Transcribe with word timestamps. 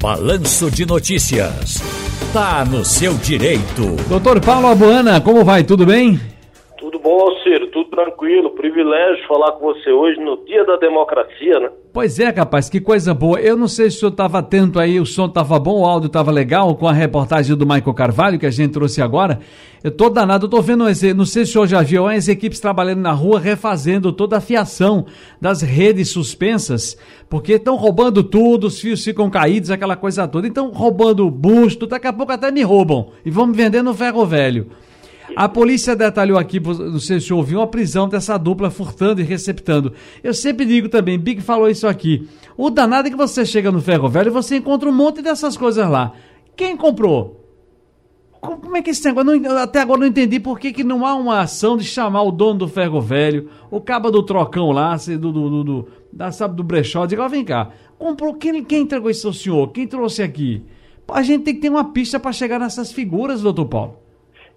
Balanço 0.00 0.70
de 0.70 0.86
Notícias. 0.86 1.82
Tá 2.32 2.64
no 2.64 2.84
seu 2.84 3.14
direito. 3.14 3.96
Doutor 4.08 4.40
Paulo 4.40 4.68
Abuana, 4.68 5.20
como 5.20 5.44
vai? 5.44 5.64
Tudo 5.64 5.84
bem? 5.84 6.20
Tranquilo. 7.98 8.50
Privilégio 8.50 9.26
falar 9.26 9.52
com 9.52 9.66
você 9.66 9.90
hoje 9.90 10.20
no 10.20 10.44
Dia 10.44 10.64
da 10.64 10.76
Democracia, 10.76 11.58
né? 11.58 11.70
Pois 11.92 12.20
é, 12.20 12.30
capaz, 12.30 12.68
que 12.68 12.80
coisa 12.80 13.12
boa. 13.12 13.40
Eu 13.40 13.56
não 13.56 13.66
sei 13.66 13.90
se 13.90 13.96
o 13.96 14.00
senhor 14.00 14.12
estava 14.12 14.38
atento 14.38 14.78
aí, 14.78 15.00
o 15.00 15.06
som 15.06 15.26
estava 15.26 15.58
bom, 15.58 15.80
o 15.80 15.84
áudio 15.84 16.06
estava 16.06 16.30
legal 16.30 16.76
com 16.76 16.86
a 16.86 16.92
reportagem 16.92 17.56
do 17.56 17.66
Michael 17.66 17.94
Carvalho 17.94 18.38
que 18.38 18.46
a 18.46 18.50
gente 18.50 18.72
trouxe 18.72 19.02
agora. 19.02 19.40
Eu 19.82 19.90
tô 19.90 20.08
danado, 20.08 20.46
eu 20.46 20.50
tô 20.50 20.60
vendo, 20.60 20.84
não 20.84 21.24
sei 21.24 21.44
se 21.44 21.50
o 21.50 21.52
senhor 21.52 21.66
já 21.66 21.82
viu, 21.82 22.06
as 22.06 22.28
equipes 22.28 22.60
trabalhando 22.60 23.00
na 23.00 23.12
rua 23.12 23.40
refazendo 23.40 24.12
toda 24.12 24.36
a 24.36 24.40
fiação 24.40 25.06
das 25.40 25.62
redes 25.62 26.10
suspensas, 26.10 26.96
porque 27.28 27.54
estão 27.54 27.76
roubando 27.76 28.22
tudo, 28.22 28.68
os 28.68 28.80
fios 28.80 29.02
ficam 29.02 29.30
caídos, 29.30 29.70
aquela 29.70 29.96
coisa 29.96 30.28
toda. 30.28 30.46
Então, 30.46 30.70
roubando 30.70 31.28
busto, 31.30 31.86
daqui 31.86 32.06
a 32.06 32.12
pouco 32.12 32.32
até 32.32 32.50
me 32.50 32.62
roubam 32.62 33.10
e 33.24 33.30
vender 33.30 33.82
no 33.82 33.94
ferro 33.94 34.24
velho. 34.26 34.68
A 35.36 35.48
polícia 35.48 35.94
detalhou 35.94 36.38
aqui, 36.38 36.60
não 36.60 36.98
sei 36.98 37.20
se 37.20 37.32
ouviu, 37.32 37.60
a 37.60 37.66
prisão 37.66 38.08
dessa 38.08 38.36
dupla 38.36 38.70
furtando 38.70 39.20
e 39.20 39.24
receptando. 39.24 39.92
Eu 40.22 40.34
sempre 40.34 40.64
digo 40.64 40.88
também, 40.88 41.18
Big 41.18 41.40
falou 41.40 41.68
isso 41.68 41.86
aqui. 41.86 42.28
O 42.56 42.70
danado 42.70 43.08
é 43.08 43.10
que 43.10 43.16
você 43.16 43.44
chega 43.44 43.70
no 43.70 43.80
ferro 43.80 44.08
velho 44.08 44.28
e 44.28 44.32
você 44.32 44.56
encontra 44.56 44.88
um 44.88 44.92
monte 44.92 45.22
dessas 45.22 45.56
coisas 45.56 45.88
lá. 45.88 46.12
Quem 46.56 46.76
comprou? 46.76 47.38
Como 48.40 48.76
é 48.76 48.82
que 48.82 48.90
esse 48.90 49.04
negócio? 49.04 49.58
Até 49.58 49.80
agora 49.80 50.00
não 50.00 50.06
entendi 50.06 50.38
por 50.38 50.60
que, 50.60 50.72
que 50.72 50.84
não 50.84 51.04
há 51.04 51.14
uma 51.14 51.40
ação 51.40 51.76
de 51.76 51.84
chamar 51.84 52.22
o 52.22 52.30
dono 52.30 52.60
do 52.60 52.68
ferro 52.68 53.00
velho, 53.00 53.50
o 53.70 53.80
cabo 53.80 54.10
do 54.10 54.22
trocão 54.22 54.70
lá, 54.70 54.96
do, 54.96 55.18
do, 55.18 55.32
do, 55.32 55.64
do 55.64 55.88
da, 56.12 56.30
sabe, 56.30 56.56
do 56.56 56.62
brechó, 56.62 57.04
diga, 57.04 57.24
ó, 57.24 57.28
vem 57.28 57.44
cá, 57.44 57.70
comprou, 57.98 58.34
quem, 58.34 58.64
quem 58.64 58.82
entregou 58.82 59.10
isso 59.10 59.26
ao 59.26 59.32
senhor? 59.32 59.68
Quem 59.72 59.86
trouxe 59.86 60.22
aqui? 60.22 60.62
A 61.08 61.22
gente 61.22 61.44
tem 61.44 61.54
que 61.54 61.60
ter 61.60 61.68
uma 61.68 61.92
pista 61.92 62.20
para 62.20 62.32
chegar 62.32 62.58
nessas 62.58 62.92
figuras, 62.92 63.42
doutor 63.42 63.66
Paulo. 63.66 64.07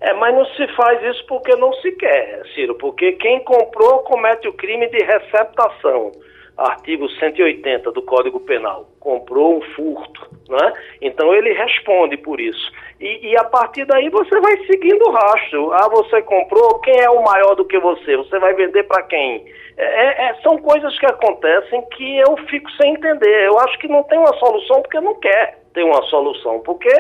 É, 0.02 0.14
mas 0.14 0.34
não 0.34 0.46
se 0.46 0.68
faz 0.70 1.02
isso 1.04 1.24
porque 1.28 1.56
não 1.56 1.72
se 1.74 1.92
quer, 1.92 2.42
Ciro, 2.56 2.74
porque 2.76 3.14
quem 3.14 3.40
comprou 3.44 4.00
comete 4.00 4.48
o 4.48 4.54
crime 4.54 4.88
de 4.90 4.98
receptação. 4.98 6.12
Artigo 6.58 7.08
180 7.10 7.92
do 7.92 8.02
Código 8.02 8.40
Penal. 8.40 8.88
Comprou 9.00 9.58
um 9.58 9.62
furto, 9.74 10.30
né? 10.50 10.74
Então 11.02 11.34
ele 11.34 11.54
responde 11.54 12.18
por 12.18 12.40
isso. 12.40 12.72
E, 13.00 13.30
e, 13.30 13.38
a 13.38 13.44
partir 13.46 13.86
daí 13.86 14.10
você 14.10 14.40
vai 14.40 14.58
seguindo 14.66 15.02
o 15.08 15.12
rastro. 15.12 15.72
Ah, 15.72 15.88
você 15.90 16.22
comprou, 16.22 16.80
quem 16.82 17.00
é 17.00 17.10
o 17.10 17.24
maior 17.24 17.56
do 17.56 17.66
que 17.66 17.80
você? 17.80 18.18
Você 18.18 18.38
vai 18.38 18.54
vender 18.54 18.84
para 18.84 19.04
quem? 19.04 19.46
É, 19.78 19.86
é, 19.86 20.30
é, 20.30 20.34
são 20.44 20.58
coisas 20.58 20.98
que 21.00 21.06
acontecem 21.06 21.82
que 21.96 22.18
eu 22.20 22.38
fico 22.50 22.70
sem 22.72 22.94
entender. 22.94 23.46
Eu 23.48 23.58
acho 23.60 23.80
que 23.80 23.88
não 23.88 24.04
tem 24.04 24.20
uma 24.20 24.38
solução 24.38 24.82
porque 24.82 25.00
não 25.00 25.16
quer 25.20 25.61
ter 25.74 25.84
uma 25.84 26.02
solução, 26.04 26.60
porque 26.60 26.94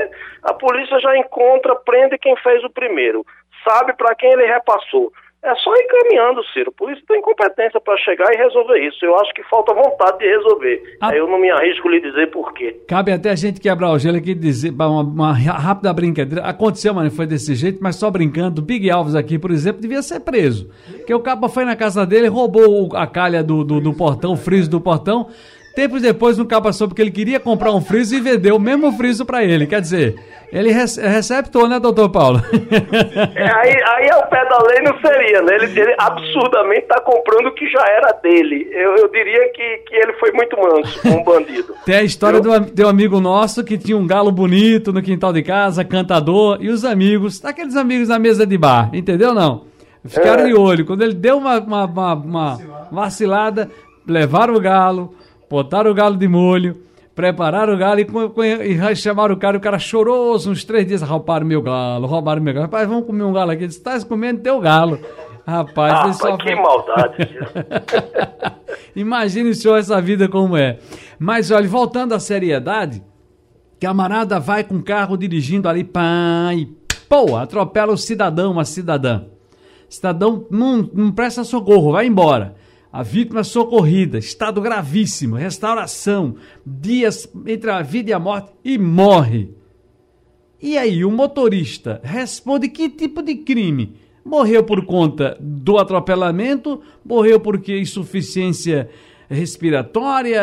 a 0.44 0.54
polícia 0.54 1.00
já 1.00 1.18
encontra, 1.18 1.76
prende 1.76 2.18
quem 2.18 2.36
fez 2.38 2.64
o 2.64 2.70
primeiro, 2.70 3.26
sabe 3.68 3.94
para 3.94 4.16
quem 4.16 4.32
ele 4.32 4.46
repassou. 4.46 5.12
É 5.44 5.56
só 5.56 5.74
ir 5.74 5.88
caminhando, 5.88 6.44
Ciro. 6.54 6.72
Por 6.72 6.92
isso 6.92 7.02
tem 7.08 7.20
competência 7.20 7.82
para 7.82 7.98
chegar 7.98 8.32
e 8.32 8.38
resolver 8.38 8.78
isso. 8.78 9.04
Eu 9.04 9.18
acho 9.20 9.34
que 9.34 9.42
falta 9.50 9.74
vontade 9.74 10.20
de 10.20 10.28
resolver. 10.28 10.98
Ah. 11.02 11.16
Eu 11.16 11.28
não 11.28 11.40
me 11.40 11.50
arrisco 11.50 11.90
lhe 11.90 12.00
dizer 12.00 12.30
por 12.30 12.54
quê. 12.54 12.80
Cabe 12.88 13.12
até 13.12 13.32
a 13.32 13.36
gente 13.36 13.60
quebrar 13.60 13.90
o 13.90 13.98
gelo 13.98 14.18
aqui 14.18 14.32
e 14.32 14.36
dizer 14.36 14.70
uma, 14.70 15.02
uma, 15.02 15.34
rápida 15.34 15.92
brincadeira. 15.92 16.46
Aconteceu, 16.46 16.94
mas 16.94 17.06
não 17.06 17.12
foi 17.12 17.26
desse 17.26 17.56
jeito, 17.56 17.80
mas 17.82 17.96
só 17.96 18.12
brincando. 18.12 18.62
Big 18.62 18.88
Alves 18.92 19.16
aqui, 19.16 19.40
por 19.40 19.50
exemplo, 19.50 19.82
devia 19.82 20.04
ser 20.04 20.20
preso. 20.20 20.70
Porque 20.98 21.14
o 21.14 21.20
capa 21.20 21.50
foi 21.50 21.66
na 21.66 21.76
casa 21.76 22.06
dele, 22.06 22.28
roubou 22.28 22.96
a 22.96 23.08
calha 23.08 23.44
do, 23.44 23.64
do, 23.64 23.82
do 23.82 23.94
portão, 23.94 24.34
o 24.34 24.38
friso 24.38 24.70
do 24.70 24.80
portão. 24.80 25.28
Tempos 25.76 26.02
depois, 26.02 26.38
no 26.38 26.46
capa 26.46 26.74
soube 26.74 26.94
que 26.94 27.02
ele 27.02 27.12
queria 27.12 27.40
comprar 27.40 27.72
um 27.72 27.82
friso 27.82 28.16
e 28.16 28.20
vendeu 28.20 28.58
o 28.58 28.60
mesmo 28.60 28.92
friso 28.94 29.26
para 29.26 29.44
ele. 29.44 29.66
Quer 29.66 29.80
dizer, 29.80 30.16
ele 30.52 30.70
é 30.70 30.74
receptor, 30.74 31.68
né, 31.70 31.80
doutor 31.80 32.10
Paulo? 32.10 32.42
É, 33.36 33.44
aí, 33.44 33.76
aí 33.84 34.08
é 34.08 34.16
o 34.18 34.28
pé 34.28 34.44
da 34.50 34.58
lei 34.64 34.82
não 34.82 35.00
seria, 35.00 35.42
né? 35.42 35.56
Ele, 35.56 35.80
ele 35.80 35.96
absurdamente 35.98 36.82
está 36.82 37.00
comprando 37.00 37.48
o 37.48 37.54
que 37.54 37.70
já 37.70 37.84
era 37.88 38.12
dele. 38.22 38.68
Eu, 38.72 38.98
eu 38.98 39.08
diria 39.10 39.50
que, 39.54 39.78
que 39.88 39.96
ele 39.96 40.14
foi 40.14 40.32
muito 40.34 40.58
manso, 40.58 41.00
um 41.08 41.24
bandido. 41.24 41.74
Tem 41.86 41.96
a 41.96 42.04
história 42.04 42.42
do, 42.42 42.60
de 42.60 42.84
um 42.84 42.90
amigo 42.90 43.22
nosso 43.22 43.64
que 43.64 43.78
tinha 43.78 43.96
um 43.96 44.06
galo 44.06 44.32
bonito 44.32 44.92
no 44.92 45.02
quintal 45.02 45.32
de 45.32 45.42
casa, 45.42 45.86
cantador, 45.86 46.58
e 46.60 46.70
os 46.70 46.84
amigos, 46.84 47.44
aqueles 47.46 47.78
amigos 47.78 48.10
na 48.10 48.20
mesa 48.20 48.46
de 48.46 48.58
bar, 48.58 48.90
entendeu 48.94 49.34
não? 49.34 49.66
Ficaram 50.06 50.44
é. 50.44 50.48
de 50.48 50.54
olho. 50.54 50.86
Quando 50.86 51.04
ele 51.04 51.14
deu 51.14 51.38
uma, 51.38 51.60
uma, 51.60 51.86
uma, 51.86 52.14
uma 52.14 52.58
vacilada, 52.92 53.70
levaram 54.06 54.56
o 54.56 54.60
galo, 54.60 55.14
botaram 55.52 55.92
o 55.92 55.94
galo 55.94 56.16
de 56.16 56.30
molho, 56.30 56.82
prepararam 57.14 57.74
o 57.74 57.78
galo 57.78 58.00
e, 58.00 58.08
e 58.74 58.96
chamaram 58.96 59.36
o 59.36 59.38
cara, 59.38 59.58
o 59.58 59.60
cara 59.60 59.78
choroso 59.78 60.50
uns 60.50 60.64
três 60.64 60.88
dias, 60.88 61.02
roubaram 61.02 61.46
meu 61.46 61.62
galo, 61.62 62.08
roubaram 62.08 62.42
meu 62.42 62.54
galo. 62.54 62.66
Rapaz, 62.68 62.88
vamos 62.88 63.06
comer 63.06 63.24
um 63.24 63.34
galo 63.34 63.52
aqui. 63.52 63.64
Ele 63.64 63.68
disse, 63.68 64.06
comendo 64.08 64.42
teu 64.42 64.62
galo. 64.62 64.98
Rapaz, 65.46 65.94
ah, 65.94 66.14
só... 66.14 66.38
que 66.38 66.56
maldade. 66.56 67.38
Imagine 68.96 69.50
o 69.50 69.56
senhor 69.56 69.78
essa 69.78 70.02
vida 70.02 70.30
como 70.30 70.56
é. 70.56 70.80
Mas 71.20 71.52
olha, 71.52 71.68
voltando 71.68 72.14
à 72.14 72.20
seriedade, 72.20 73.04
camarada 73.80 74.40
vai 74.40 74.64
com 74.64 74.76
o 74.76 74.84
carro 74.84 75.18
dirigindo 75.18 75.68
ali, 75.68 75.84
pá, 75.84 76.52
e 76.54 76.66
pô, 77.10 77.36
atropela 77.36 77.92
o 77.92 77.98
cidadão, 77.98 78.54
uma 78.54 78.64
cidadã. 78.64 79.26
Cidadão 79.90 80.46
não, 80.50 80.90
não 80.94 81.12
presta 81.12 81.44
socorro, 81.44 81.92
vai 81.92 82.06
embora. 82.06 82.56
A 82.94 83.04
vítima 83.04 83.42
socorrida, 83.42 84.18
estado 84.18 84.60
gravíssimo, 84.60 85.38
restauração, 85.38 86.36
dias 86.66 87.32
entre 87.48 87.72
a 87.72 87.82
vida 87.82 88.10
e 88.10 88.14
a 88.14 88.20
morte 88.20 88.52
e 88.66 88.78
morre. 88.78 89.56
E 90.62 90.78
aí, 90.78 91.06
o 91.06 91.10
motorista 91.10 92.02
responde 92.04 92.68
que 92.68 92.90
tipo 92.90 93.24
de 93.24 93.36
crime? 93.36 93.96
Morreu 94.26 94.66
por 94.66 94.86
conta 94.86 95.38
do 95.40 95.78
atropelamento? 95.78 96.84
Morreu 97.04 97.40
porque 97.40 97.80
insuficiência 97.80 98.90
respiratória, 99.30 100.42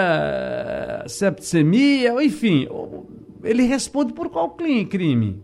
septicemia, 1.07 2.15
enfim. 2.23 2.67
Ele 3.45 3.65
responde 3.65 4.15
por 4.15 4.31
qual 4.31 4.49
crime? 4.53 5.39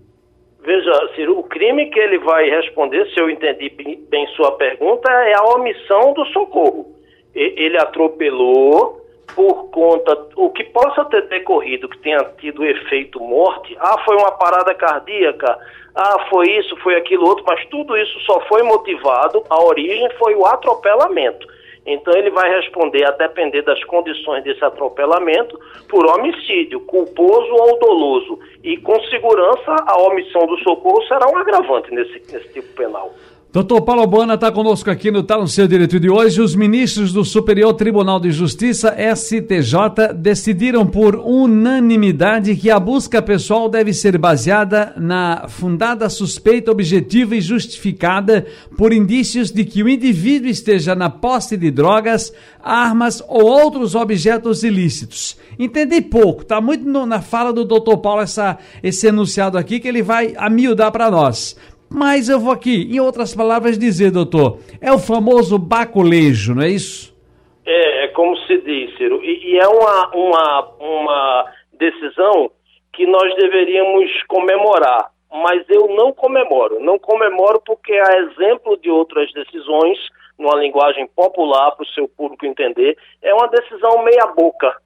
Veja, 0.64 1.08
Ciro, 1.14 1.38
o 1.38 1.42
crime 1.42 1.90
que 1.90 2.00
ele 2.00 2.18
vai 2.20 2.48
responder, 2.48 3.06
se 3.12 3.20
eu 3.20 3.28
entendi 3.28 3.70
bem 4.08 4.26
sua 4.28 4.52
pergunta, 4.52 5.10
é 5.12 5.34
a 5.34 5.44
omissão 5.54 6.14
do 6.14 6.24
socorro 6.28 6.93
ele 7.34 7.78
atropelou 7.78 9.04
por 9.34 9.70
conta, 9.70 10.28
o 10.36 10.50
que 10.50 10.64
possa 10.64 11.04
ter 11.06 11.22
decorrido, 11.28 11.88
que 11.88 11.98
tenha 11.98 12.22
tido 12.38 12.64
efeito 12.64 13.18
morte, 13.18 13.76
ah, 13.80 13.98
foi 14.04 14.16
uma 14.16 14.30
parada 14.32 14.74
cardíaca, 14.74 15.58
ah, 15.94 16.26
foi 16.28 16.50
isso, 16.50 16.76
foi 16.78 16.94
aquilo 16.96 17.26
outro, 17.26 17.44
mas 17.46 17.64
tudo 17.66 17.96
isso 17.96 18.18
só 18.20 18.40
foi 18.42 18.62
motivado, 18.62 19.42
a 19.50 19.62
origem 19.64 20.08
foi 20.18 20.34
o 20.34 20.46
atropelamento. 20.46 21.46
Então 21.86 22.14
ele 22.16 22.30
vai 22.30 22.48
responder, 22.48 23.04
a 23.04 23.10
depender 23.10 23.62
das 23.62 23.82
condições 23.84 24.42
desse 24.42 24.64
atropelamento, 24.64 25.58
por 25.88 26.06
homicídio, 26.06 26.80
culposo 26.80 27.52
ou 27.52 27.78
doloso. 27.78 28.38
E 28.62 28.78
com 28.78 28.98
segurança 29.04 29.76
a 29.86 30.00
omissão 30.00 30.46
do 30.46 30.56
socorro 30.60 31.02
será 31.06 31.28
um 31.28 31.36
agravante 31.36 31.90
nesse, 31.90 32.32
nesse 32.32 32.52
tipo 32.54 32.74
penal. 32.74 33.12
Doutor 33.54 33.82
Paulo 33.82 34.04
Bona 34.04 34.34
está 34.34 34.50
conosco 34.50 34.90
aqui 34.90 35.12
no 35.12 35.22
Tá 35.22 35.38
no 35.38 35.46
Seu 35.46 35.68
Direito 35.68 36.00
de 36.00 36.10
hoje. 36.10 36.40
Os 36.40 36.56
ministros 36.56 37.12
do 37.12 37.24
Superior 37.24 37.72
Tribunal 37.74 38.18
de 38.18 38.32
Justiça, 38.32 38.92
STJ, 39.14 40.12
decidiram 40.12 40.84
por 40.84 41.14
unanimidade 41.14 42.56
que 42.56 42.68
a 42.68 42.80
busca 42.80 43.22
pessoal 43.22 43.68
deve 43.68 43.92
ser 43.92 44.18
baseada 44.18 44.92
na 44.96 45.46
fundada 45.46 46.10
suspeita 46.10 46.72
objetiva 46.72 47.36
e 47.36 47.40
justificada 47.40 48.44
por 48.76 48.92
indícios 48.92 49.52
de 49.52 49.64
que 49.64 49.84
o 49.84 49.88
indivíduo 49.88 50.50
esteja 50.50 50.96
na 50.96 51.08
posse 51.08 51.56
de 51.56 51.70
drogas, 51.70 52.32
armas 52.60 53.22
ou 53.28 53.44
outros 53.44 53.94
objetos 53.94 54.64
ilícitos. 54.64 55.36
Entendi 55.56 56.00
pouco, 56.00 56.42
está 56.42 56.60
muito 56.60 56.84
no, 56.88 57.06
na 57.06 57.22
fala 57.22 57.52
do 57.52 57.64
doutor 57.64 57.98
Paulo 57.98 58.22
essa, 58.22 58.58
esse 58.82 59.06
enunciado 59.06 59.56
aqui 59.56 59.78
que 59.78 59.86
ele 59.86 60.02
vai 60.02 60.34
amiudar 60.36 60.90
para 60.90 61.08
nós. 61.08 61.54
Mas 61.90 62.28
eu 62.28 62.40
vou 62.40 62.52
aqui, 62.52 62.88
em 62.90 63.00
outras 63.00 63.34
palavras, 63.34 63.78
dizer, 63.78 64.10
doutor, 64.10 64.58
é 64.80 64.92
o 64.92 64.98
famoso 64.98 65.58
baculejo, 65.58 66.54
não 66.54 66.62
é 66.62 66.70
isso? 66.70 67.14
É, 67.66 68.04
é 68.04 68.08
como 68.08 68.36
se 68.38 68.58
diz, 68.58 68.96
Ciro, 68.96 69.22
e, 69.22 69.52
e 69.52 69.58
é 69.58 69.66
uma, 69.66 70.10
uma, 70.14 70.68
uma 70.78 71.52
decisão 71.78 72.50
que 72.92 73.06
nós 73.06 73.34
deveríamos 73.36 74.10
comemorar, 74.28 75.10
mas 75.30 75.64
eu 75.68 75.88
não 75.88 76.12
comemoro. 76.12 76.78
Não 76.80 76.98
comemoro 76.98 77.60
porque, 77.64 77.92
a 77.92 78.18
exemplo 78.20 78.76
de 78.76 78.90
outras 78.90 79.32
decisões, 79.32 79.98
numa 80.38 80.56
linguagem 80.56 81.06
popular, 81.08 81.72
para 81.72 81.84
o 81.84 81.88
seu 81.88 82.08
público 82.08 82.46
entender, 82.46 82.96
é 83.22 83.34
uma 83.34 83.48
decisão 83.48 84.02
meia-boca. 84.04 84.76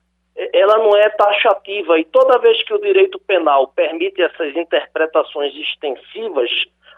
Ela 0.53 0.79
não 0.79 0.97
é 0.97 1.09
taxativa 1.11 1.99
e 1.99 2.05
toda 2.05 2.39
vez 2.39 2.63
que 2.63 2.73
o 2.73 2.81
direito 2.81 3.19
penal 3.21 3.69
permite 3.69 4.23
essas 4.23 4.55
interpretações 4.55 5.53
extensivas, 5.55 6.51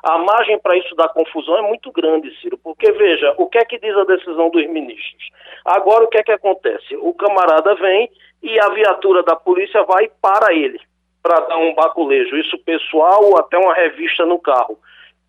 a 0.02 0.18
margem 0.18 0.58
para 0.58 0.76
isso 0.76 0.94
dar 0.94 1.08
confusão 1.08 1.58
é 1.58 1.62
muito 1.62 1.90
grande, 1.92 2.34
Ciro, 2.40 2.58
porque 2.58 2.90
veja, 2.92 3.34
o 3.36 3.46
que 3.46 3.58
é 3.58 3.64
que 3.64 3.78
diz 3.78 3.94
a 3.96 4.04
decisão 4.04 4.50
dos 4.50 4.66
ministros? 4.66 5.30
Agora 5.64 6.04
o 6.04 6.08
que 6.08 6.18
é 6.18 6.22
que 6.22 6.32
acontece? 6.32 6.96
O 6.96 7.12
camarada 7.12 7.74
vem, 7.74 8.10
e 8.42 8.58
a 8.58 8.68
viatura 8.70 9.22
da 9.22 9.36
polícia 9.36 9.82
vai 9.84 10.10
para 10.20 10.54
ele, 10.54 10.80
para 11.22 11.40
dar 11.40 11.58
um 11.58 11.74
baculejo, 11.74 12.36
isso 12.36 12.58
pessoal 12.58 13.24
ou 13.24 13.38
até 13.38 13.58
uma 13.58 13.74
revista 13.74 14.24
no 14.24 14.38
carro. 14.38 14.78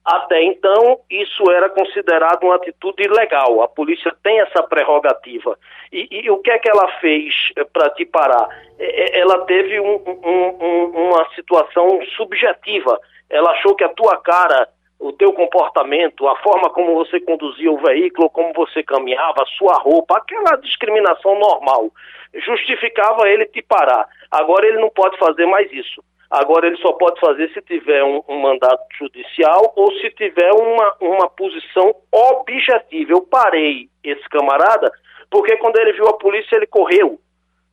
Até 0.03 0.41
então, 0.43 0.99
isso 1.09 1.51
era 1.51 1.69
considerado 1.69 2.43
uma 2.43 2.55
atitude 2.55 3.03
ilegal. 3.03 3.61
A 3.61 3.67
polícia 3.67 4.11
tem 4.23 4.39
essa 4.39 4.63
prerrogativa. 4.63 5.57
E, 5.91 6.07
e 6.09 6.29
o 6.31 6.39
que 6.39 6.49
é 6.49 6.57
que 6.57 6.69
ela 6.69 6.87
fez 6.99 7.33
eh, 7.55 7.63
para 7.65 7.89
te 7.91 8.05
parar? 8.05 8.49
Ela 8.79 9.45
teve 9.45 9.79
um, 9.79 10.01
um, 10.25 10.85
uma 10.85 11.29
situação 11.35 11.99
subjetiva. 12.17 12.99
Ela 13.29 13.51
achou 13.51 13.75
que 13.75 13.83
a 13.83 13.89
tua 13.89 14.17
cara, 14.17 14.67
o 14.99 15.13
teu 15.13 15.33
comportamento, 15.33 16.27
a 16.27 16.35
forma 16.37 16.71
como 16.71 16.95
você 16.95 17.19
conduzia 17.19 17.71
o 17.71 17.77
veículo, 17.77 18.29
como 18.31 18.51
você 18.53 18.81
caminhava, 18.81 19.43
a 19.43 19.57
sua 19.57 19.75
roupa, 19.75 20.17
aquela 20.17 20.57
discriminação 20.57 21.37
normal, 21.37 21.91
justificava 22.33 23.29
ele 23.29 23.45
te 23.45 23.61
parar. 23.61 24.07
Agora 24.31 24.65
ele 24.65 24.79
não 24.79 24.89
pode 24.89 25.15
fazer 25.19 25.45
mais 25.45 25.71
isso. 25.71 26.03
Agora 26.31 26.65
ele 26.65 26.77
só 26.77 26.93
pode 26.93 27.19
fazer 27.19 27.51
se 27.51 27.61
tiver 27.61 28.01
um, 28.05 28.23
um, 28.29 28.39
mandato 28.39 28.81
judicial 28.97 29.73
ou 29.75 29.91
se 29.97 30.09
tiver 30.11 30.49
uma, 30.53 30.95
uma 31.01 31.29
posição 31.29 31.93
objetiva. 32.09 33.11
Eu 33.11 33.21
parei 33.21 33.89
esse 34.01 34.23
camarada 34.29 34.89
porque 35.29 35.57
quando 35.57 35.77
ele 35.77 35.91
viu 35.91 36.07
a 36.07 36.17
polícia 36.17 36.55
ele 36.55 36.67
correu, 36.67 37.19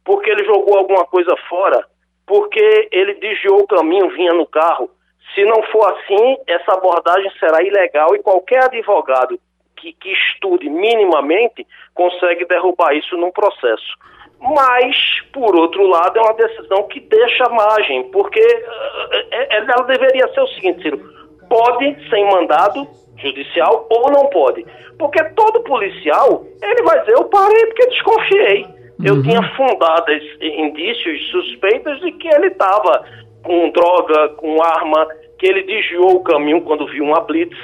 porque 0.05 0.29
ele 0.29 0.45
jogou 0.45 0.77
alguma 0.77 1.05
coisa 1.05 1.37
fora, 1.49 1.87
porque 2.27 2.89
ele 2.91 3.15
desviou 3.15 3.61
o 3.61 3.67
caminho, 3.67 4.11
vinha 4.11 4.33
no 4.33 4.47
carro. 4.47 4.91
Se 5.35 5.45
não 5.45 5.63
for 5.65 5.93
assim, 5.93 6.37
essa 6.47 6.73
abordagem 6.73 7.31
será 7.39 7.63
ilegal 7.63 8.15
e 8.17 8.23
qualquer 8.23 8.65
advogado 8.65 9.39
que, 9.77 9.93
que 9.93 10.13
estude 10.13 10.69
minimamente 10.69 11.65
consegue 11.95 12.45
derrubar 12.45 12.93
isso 12.95 13.17
num 13.17 13.31
processo. 13.31 13.97
Mas, 14.41 14.97
por 15.33 15.57
outro 15.57 15.87
lado, 15.87 16.19
é 16.19 16.23
uma 16.23 16.35
decisão 16.35 16.85
que 16.85 17.01
deixa 17.01 17.49
margem, 17.49 18.05
porque 18.11 18.41
uh, 18.41 19.29
ela 19.51 19.83
deveria 19.85 20.29
ser 20.33 20.41
o 20.41 20.49
seguinte, 20.49 20.83
Ciro, 20.83 21.01
pode 21.49 22.09
sem 22.09 22.25
mandado 22.27 22.87
judicial 23.17 23.87
ou 23.91 24.11
não 24.13 24.27
pode. 24.27 24.65
Porque 24.99 25.23
todo 25.31 25.63
policial, 25.65 26.45
ele 26.63 26.83
vai 26.83 27.01
dizer, 27.01 27.15
eu 27.15 27.25
parei 27.25 27.67
porque 27.67 27.87
desconfiei. 27.87 28.67
Eu 29.05 29.15
uhum. 29.15 29.23
tinha 29.23 29.43
fundadas 29.57 30.23
indícios, 30.41 31.31
suspeitas 31.31 32.01
de 32.01 32.13
que 32.13 32.29
ele 32.29 32.49
estava 32.49 33.05
com 33.45 33.71
droga, 33.71 34.31
com 34.31 34.61
arma, 34.63 35.07
que 35.39 35.47
ele 35.47 35.63
desviou 35.63 36.17
o 36.17 36.23
caminho 36.25 36.63
quando 36.63 36.87
viu 36.89 37.05
uma 37.05 37.21
blitz 37.21 37.57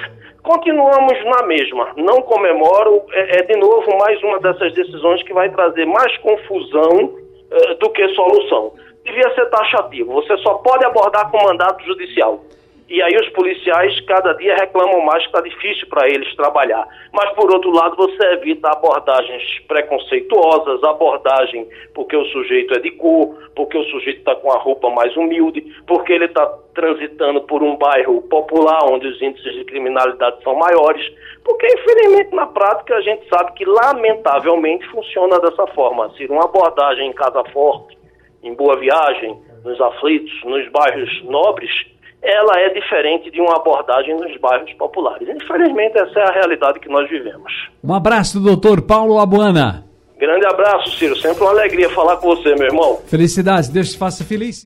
continuamos 0.45 1.25
na 1.25 1.45
mesma. 1.47 1.91
Não 1.97 2.21
comemoro, 2.21 3.01
é, 3.11 3.39
é, 3.39 3.43
de 3.43 3.57
novo 3.57 3.97
mais 3.97 4.21
uma 4.23 4.39
dessas 4.39 4.73
decisões 4.73 5.21
que 5.23 5.33
vai 5.33 5.49
trazer 5.49 5.85
mais 5.85 6.15
confusão 6.19 7.15
é, 7.51 7.73
do 7.75 7.89
que 7.89 8.07
solução. 8.09 8.73
Devia 9.03 9.33
ser 9.35 9.45
taxativo, 9.49 10.13
você 10.13 10.37
só 10.37 10.55
pode 10.55 10.85
abordar 10.85 11.29
com 11.29 11.43
mandato 11.43 11.83
judicial. 11.83 12.43
E 12.87 13.01
aí 13.01 13.15
os 13.15 13.29
policiais 13.29 13.99
cada 14.01 14.33
dia 14.33 14.55
reclamam 14.55 15.01
mais 15.01 15.23
que 15.23 15.29
está 15.29 15.41
difícil 15.41 15.87
para 15.87 16.07
eles 16.07 16.35
trabalhar. 16.35 16.87
Mas 17.11 17.31
por 17.31 17.51
outro 17.51 17.71
lado 17.71 17.95
você 17.95 18.23
evita 18.33 18.69
abordagens 18.69 19.43
preconceituosas, 19.67 20.83
abordagem 20.83 21.67
porque 21.95 22.15
o 22.15 22.25
sujeito 22.25 22.75
é 22.75 22.79
de 22.79 22.91
cor, 22.91 23.35
porque 23.55 23.75
o 23.75 23.83
sujeito 23.85 24.19
está 24.19 24.35
com 24.35 24.51
a 24.51 24.59
roupa 24.59 24.91
mais 24.91 25.15
humilde, 25.17 25.61
porque 25.87 26.13
ele 26.13 26.25
está 26.25 26.45
transitando 26.75 27.41
por 27.41 27.63
um 27.63 27.75
bairro 27.75 28.21
popular 28.23 28.79
onde 28.91 29.07
os 29.07 29.19
índices 29.19 29.55
de 29.55 29.65
criminalidade 29.65 30.43
são 30.43 30.55
maiores. 30.55 31.03
Porque 31.43 31.65
infelizmente 31.65 32.35
na 32.35 32.45
prática 32.45 32.95
a 32.95 33.01
gente 33.01 33.27
sabe 33.29 33.53
que 33.53 33.65
lamentavelmente 33.65 34.85
funciona 34.89 35.39
dessa 35.39 35.65
forma. 35.67 36.11
Se 36.15 36.27
uma 36.27 36.45
abordagem 36.45 37.09
em 37.09 37.13
Casa 37.13 37.43
Forte, 37.45 37.97
em 38.43 38.53
Boa 38.53 38.77
Viagem, 38.77 39.39
nos 39.63 39.81
aflitos, 39.81 40.31
nos 40.43 40.69
bairros 40.69 41.23
nobres, 41.23 41.71
ela 42.25 42.59
é 42.59 42.69
diferente 42.69 43.29
de 43.29 43.39
uma 43.39 43.55
abordagem 43.57 44.15
nos 44.15 44.35
bairros 44.39 44.71
populares. 44.73 45.27
Infelizmente, 45.29 45.97
essa 45.97 46.19
é 46.19 46.23
a 46.29 46.33
realidade 46.33 46.79
que 46.79 46.89
nós 46.89 47.09
vivemos. 47.09 47.51
Um 47.83 47.93
abraço, 47.93 48.39
doutor 48.39 48.81
Paulo 48.81 49.19
Abuana. 49.19 49.85
Grande 50.17 50.45
abraço, 50.45 50.97
Ciro. 50.97 51.15
Sempre 51.17 51.43
uma 51.43 51.51
alegria 51.51 51.89
falar 51.89 52.17
com 52.17 52.27
você, 52.27 52.55
meu 52.55 52.67
irmão. 52.67 52.99
Felicidades. 53.05 53.69
Deus 53.69 53.91
te 53.91 53.97
faça 53.97 54.23
feliz. 54.23 54.63